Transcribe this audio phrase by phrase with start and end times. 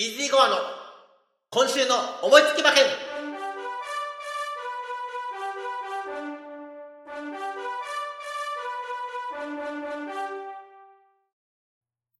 [0.00, 0.56] イージーゴアの
[1.50, 2.84] 今週の思いつき馬券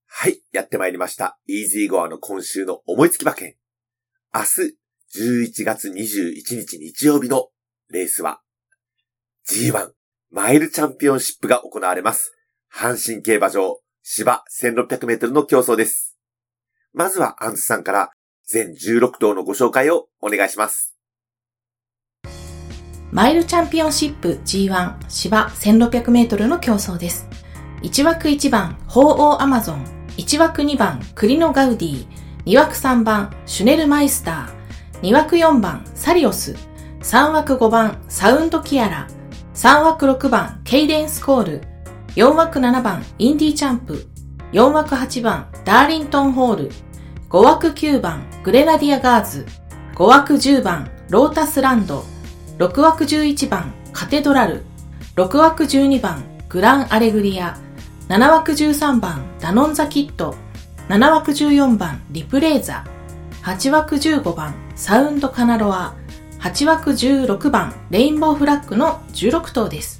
[0.07, 1.39] はい、やってまいりました。
[1.47, 3.55] イージーゴアの今週の思いつき馬券。
[4.35, 7.49] 明日、11月21日日曜日の
[7.89, 8.43] レースは、
[9.49, 9.93] G1
[10.31, 12.35] マイルチャンピオンシップが行われます。
[12.71, 16.20] 阪神競馬場芝1600メートルの競争です。
[16.93, 18.11] まずはアンズさんから
[18.47, 20.97] 全16頭のご紹介をお願いします。
[23.13, 27.29] マイルチャンピオンシップ G1 芝1600メートルの競争です。
[27.83, 29.85] 1枠1番、鳳凰アマゾン。
[30.17, 32.07] 1枠2番、クリノガウディ。
[32.45, 35.09] 2枠3番、シュネルマイスター。
[35.09, 36.55] 2枠4番、サリオス。
[37.01, 39.09] 3枠5番、サウンドキアラ。
[39.55, 41.63] 3枠6番、ケイデンスコール。
[42.17, 44.10] 4枠7番、インディーチャンプ。
[44.53, 46.71] 4枠8番、ダーリントンホール。
[47.29, 49.47] 5枠9番、グレナディアガーズ。
[49.95, 52.05] 5枠10番、ロータスランド。
[52.59, 54.65] 6枠11番、カテドラル。
[55.15, 57.57] 6枠12番、グランアレグリア。
[58.09, 60.35] 7枠13番、ダノンザキット。
[60.89, 62.85] 7枠14番、リプレーザ。
[63.45, 65.95] 8枠15番、サウンドカナロア。
[66.41, 70.00] 8枠16番、レインボーフラッグの16頭です。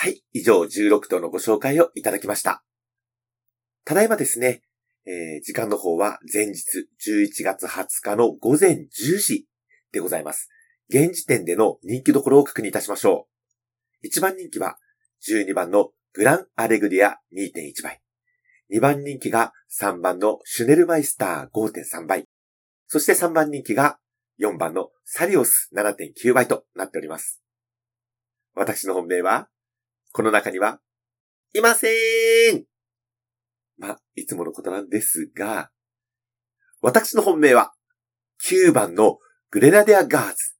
[0.00, 2.62] はい、以上16頭のご紹介をいただきました。
[3.84, 4.62] ただいまですね、
[5.04, 9.48] えー時間の方は前日11月20日の午前10時
[9.90, 10.50] でございます。
[10.88, 13.26] 現時点での人気どころを確認いたしましょ
[14.04, 14.06] う。
[14.06, 14.76] 1番人気は
[15.28, 18.00] 12番のグランアレグリア2.1倍。
[18.72, 22.28] 2番人気が3番のシュネルマイスター5.3倍。
[22.86, 23.98] そして3番人気が
[24.38, 27.42] 4番のサリオス7.9倍となっております。
[28.54, 29.48] 私の本命は、
[30.12, 30.80] この中には、
[31.54, 31.88] いませ
[32.52, 32.64] ん
[33.78, 35.70] ま、いつものことなんですが、
[36.80, 37.72] 私の本命は、
[38.44, 39.18] 9番の
[39.50, 40.56] グレナディアガーズ。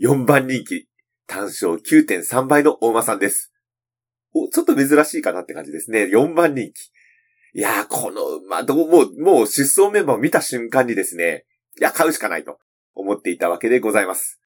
[0.00, 0.88] 4番人気、
[1.26, 3.52] 単勝9.3倍の大間さんです。
[4.34, 6.04] お、ちょっと珍しいかなって感じですね。
[6.04, 6.90] 4番人気。
[7.52, 11.46] いやー、この馬、どうも、もう出走メンバーを見た瞬間にですね、
[11.78, 12.58] いや、買うしかないと
[12.94, 14.40] 思っていたわけでございます。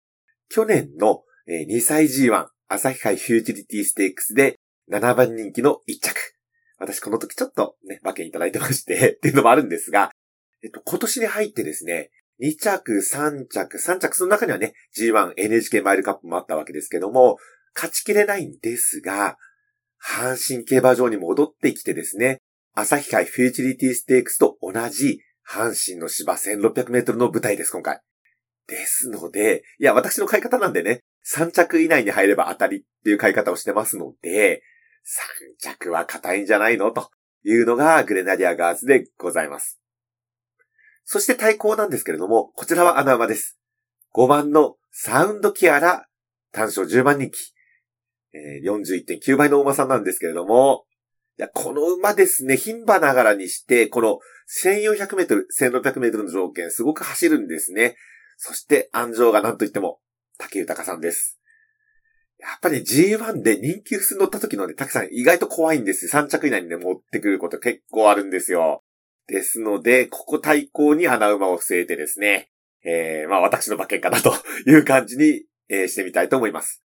[0.49, 4.59] 去年の、えー2歳 G1 朝日杯フューチュリティステークスで
[4.91, 6.15] 7番人気の1着。
[6.79, 10.11] 私この時ちょっとね、馬券いただいてまして、 っていうのもあるんですが、
[10.63, 12.11] えっと、今年に入ってですね、
[12.41, 17.37] 2着、3着、3着、その中にはね、G1 NHK マイルカップもあったわけですけども、
[17.75, 19.37] 勝ちきれないんですが、
[20.03, 22.39] 阪神競馬場に戻ってきてですね、
[22.73, 28.01] 朝日杯フューチュリティステークスと同じ阪神の芝1600メートルの舞台です、今回。
[28.67, 34.63] ですので、いや、私の買い方なんでね、3着以内に入れば当たりっていう買い方をしてますので、
[35.61, 36.91] 3着は硬いんじゃないの？
[36.93, 37.11] と
[37.45, 39.81] いうのがグレナディアガーズでございます。
[41.05, 43.59] そして対抗なんですけれども、こちらは穴馬です。
[44.15, 46.07] 5番のサウンドキアラ
[46.53, 47.53] 単勝10番人気。
[48.35, 50.85] えー41.9倍の馬さんなんですけれども、
[51.39, 54.19] いや、この馬ですね、牝馬ながらにして、この
[54.65, 57.97] 1400メートル、1600メートルの条件、すごく走るんですね。
[58.37, 60.01] そして、安城が何と言っても、
[60.39, 61.39] 竹豊さんです。
[62.39, 66.23] やっぱり G1 で人気薄に乗った時のね、竹さん意外と怖いんですよ。
[66.23, 68.83] 3着以内にね、持ってくること結構あるんですよ。
[69.29, 72.51] ですので、ここ対抗に穴馬を据えてですね、
[72.85, 74.35] えー、まあ私の馬券かなと
[74.67, 76.83] いう感じに、えーしてみたいと思います。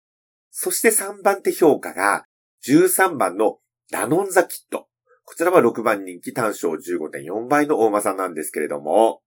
[0.50, 2.24] そして3番手評価が、
[2.66, 3.58] 13番の
[3.90, 4.88] ダノンザキット。
[5.24, 9.20] こちらは6番人気単勝15.4倍の大間さんなんですけれども、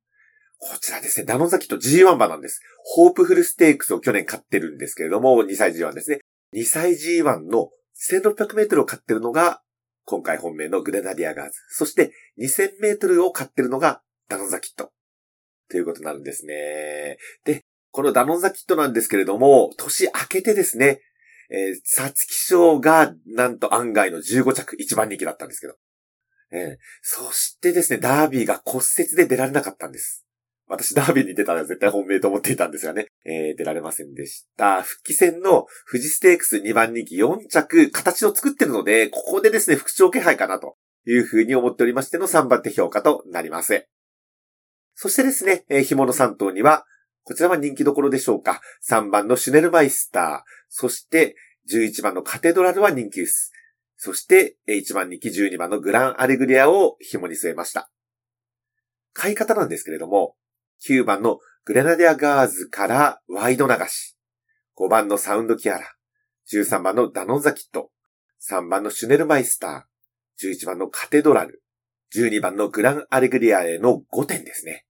[0.58, 2.62] こちらですね、ダノンザキット G1 馬なんです。
[2.84, 6.20] ホープフルステークスを去年買ってるんですけれども、2歳 G1 ですね。
[6.54, 7.70] 2歳 G1 の
[8.12, 9.62] 1600メートルを買ってるのが、
[10.06, 11.54] 今回本命のグレナディアガーズ。
[11.70, 14.92] そして2000メートルを買ってるのがダノンザキット。
[15.70, 17.18] ということなんですね。
[17.44, 21.02] で、このダノンザキットなんですけれども、年明けてですね、
[21.50, 25.76] えー、サツキ賞が、なんと案外の15着、1番人気だったんですけど。
[26.52, 30.25] えーそしてですね、ダービーが骨折で出られなかったんです。
[30.68, 34.82] 私、ダービーに出たら絶対本命と思っていたんですがね、えー出られませんでした。
[34.82, 43.88] 復帰戦の富士ステークス2番人気4着、形を作ってるので、ここでですね、復調気配かなというふうに思っておりましての3番手評価となります。
[44.96, 46.86] そしてですね、えー、紐の3頭には、
[47.24, 48.62] こちらは人気どころでしょうか。
[48.90, 51.36] 3番のシュネルマイスター、そして
[51.72, 53.52] 11番のカテドラルは人気薄。
[53.98, 57.90] そして1番人気12番のグランアレグリアを紐に据えました。
[59.14, 60.36] 買い方なんですけれども、
[60.88, 64.16] 9番のグレナディアガーズからワイド流し。
[64.78, 65.96] 5番のサウンドキアラ。
[66.52, 67.92] 13番のダノンザキット。
[68.50, 70.48] 3番のシュネルマイスター。
[70.48, 71.64] 11番のカテドラル。
[72.16, 74.86] 12番のグランアレグリアへの5点ですね。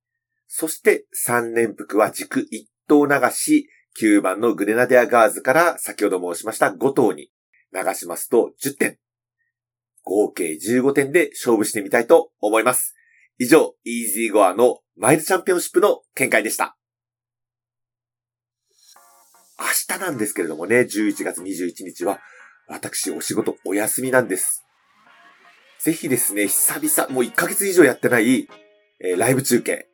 [0.48, 3.70] そして3連複は軸1等流し、
[4.02, 7.30] 9番のグレナディアガーズから先ほど申しました5等に
[7.74, 8.98] 流しますと10点。
[10.04, 12.96] 合計15点で勝負してみたいと思います。
[13.40, 16.78] 以上、イージーゴアのマイルチャンピオンシップの見解でした。
[19.60, 22.20] 明日なんですけれどもね、11月21日は、
[22.68, 24.64] 私お仕事お休みなんです。
[25.80, 28.48] ぜひですね、久々、もう1ヶ月以上やってない、
[29.02, 29.88] えー、ライブ中継、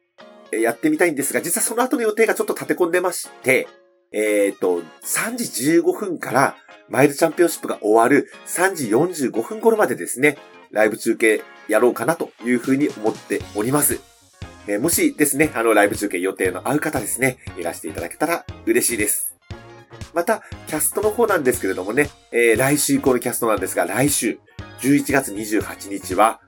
[0.51, 3.67] えー、やってみたいんですが、実はその後の予定がちょっと立て込んでまして、
[4.11, 6.55] えっ、ー、と、3時15分から
[6.89, 10.37] マイルチャンピオンシップが終わる3時45分頃までですね、
[10.69, 14.10] ライブ中継やろうかなというふうに思っております。
[14.67, 19.35] え、もしですね、あの、ライブ中継予定の合う方ですね、いらしていただけたら嬉しいです。
[20.13, 24.39] また、キャストの方なんですけれどもね、えー、来週以降のキャストなんですが、来週、
[24.81, 26.41] 11月28日は、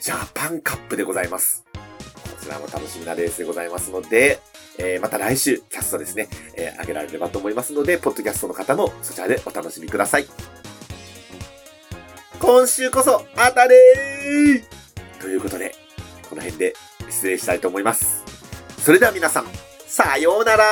[0.00, 1.64] ジャパンカップでございます。
[1.72, 1.80] こ
[2.42, 4.40] ちらも楽しみなレースでございますので、
[4.78, 10.26] えー、また来週、キャストですね、えー、上げられればと思いますので、ポッドキャストの方もそちらでお楽しみください。
[12.40, 14.49] 今週こそ当たれー
[17.30, 18.24] 影したいと思います。
[18.78, 19.46] それでは皆さん、
[19.86, 20.64] さようなら